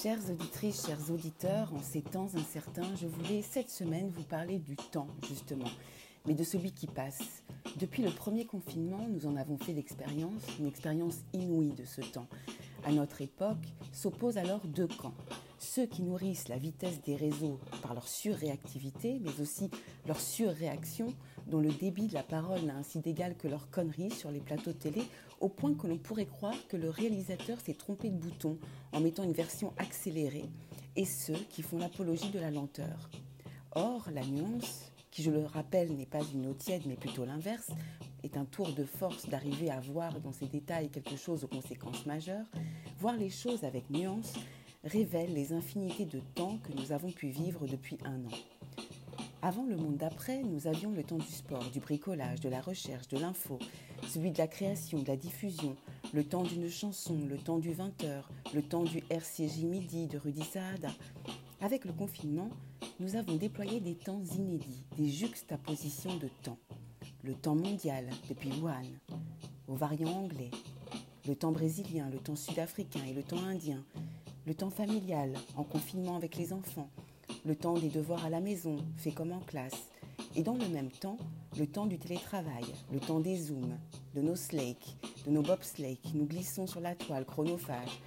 [0.00, 4.76] Chères auditrices, chers auditeurs, en ces temps incertains, je voulais cette semaine vous parler du
[4.76, 5.70] temps, justement,
[6.24, 7.42] mais de celui qui passe.
[7.80, 12.28] Depuis le premier confinement, nous en avons fait l'expérience, une expérience inouïe de ce temps.
[12.86, 13.56] À notre époque,
[13.92, 15.14] s'opposent alors deux camps
[15.58, 19.70] ceux qui nourrissent la vitesse des réseaux par leur surréactivité, mais aussi
[20.06, 21.14] leur surréaction,
[21.46, 24.72] dont le débit de la parole n'a ainsi d'égal que leur connerie sur les plateaux
[24.72, 25.02] télé,
[25.40, 28.58] au point que l'on pourrait croire que le réalisateur s'est trompé de bouton
[28.92, 30.48] en mettant une version accélérée,
[30.96, 33.10] et ceux qui font l'apologie de la lenteur.
[33.72, 37.70] Or, la nuance, qui je le rappelle n'est pas une eau tiède mais plutôt l'inverse,
[38.24, 42.04] est un tour de force d'arriver à voir dans ces détails quelque chose aux conséquences
[42.06, 42.46] majeures,
[42.98, 44.34] voir les choses avec nuance
[44.84, 48.38] révèle les infinités de temps que nous avons pu vivre depuis un an.
[49.40, 53.06] Avant le monde d'après, nous avions le temps du sport, du bricolage, de la recherche,
[53.08, 53.58] de l'info,
[54.08, 55.76] celui de la création, de la diffusion,
[56.12, 58.22] le temps d'une chanson, le temps du 20h,
[58.54, 60.90] le temps du RCJ midi de Rudy Saada.
[61.60, 62.50] Avec le confinement,
[62.98, 66.58] nous avons déployé des temps inédits, des juxtapositions de temps.
[67.22, 68.86] Le temps mondial depuis Wuhan,
[69.68, 70.50] au variant anglais,
[71.26, 73.84] le temps brésilien, le temps sud-africain et le temps indien,
[74.46, 76.90] le temps familial, en confinement avec les enfants,
[77.44, 79.90] le temps des devoirs à la maison, fait comme en classe,
[80.34, 81.18] et dans le même temps,
[81.58, 83.78] le temps du télétravail, le temps des zooms,
[84.14, 88.00] de nos slakes, de nos bobsleigh nous glissons sur la toile chronophage,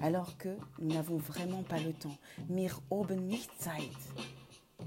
[0.00, 2.16] alors que nous n'avons vraiment pas le temps.
[2.48, 3.90] Mir oben nicht Zeit.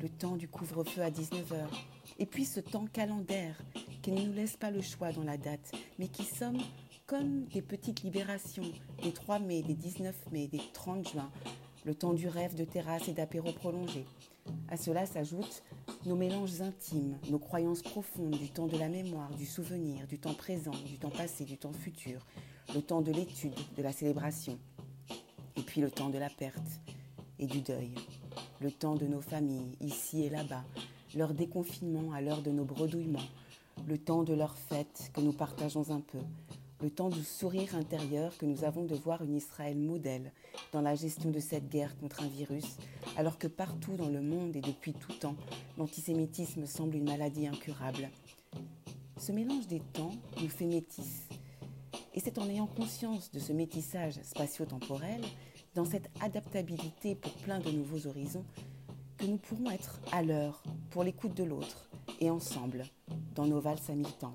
[0.02, 1.68] Le temps du couvre-feu à 19h.
[2.20, 3.60] Et puis ce temps calendaire
[4.02, 6.60] qui ne nous laisse pas le choix dans la date, mais qui somme
[7.10, 8.72] comme des petites libérations
[9.02, 11.32] des 3 mai, des 19 mai, des 30 juin,
[11.84, 14.06] le temps du rêve de terrasse et d'apéro prolongé.
[14.68, 15.64] À cela s'ajoutent
[16.06, 20.36] nos mélanges intimes, nos croyances profondes du temps de la mémoire, du souvenir, du temps
[20.36, 22.28] présent, du temps passé, du temps futur,
[22.76, 24.60] le temps de l'étude, de la célébration,
[25.58, 26.80] et puis le temps de la perte
[27.40, 27.96] et du deuil,
[28.62, 30.64] le temps de nos familles, ici et là-bas,
[31.16, 33.30] leur déconfinement à l'heure de nos bredouillements,
[33.88, 36.20] le temps de leurs fêtes que nous partageons un peu,
[36.82, 40.32] le temps du sourire intérieur que nous avons de voir une Israël modèle
[40.72, 42.78] dans la gestion de cette guerre contre un virus,
[43.18, 45.36] alors que partout dans le monde et depuis tout temps,
[45.78, 48.10] l'antisémitisme semble une maladie incurable.
[49.18, 51.28] Ce mélange des temps nous fait métis.
[52.14, 55.22] Et c'est en ayant conscience de ce métissage spatio-temporel,
[55.76, 58.46] dans cette adaptabilité pour plein de nouveaux horizons,
[59.18, 61.90] que nous pourrons être à l'heure pour l'écoute de l'autre
[62.22, 62.86] et ensemble
[63.36, 64.34] dans nos valses à mi-temps.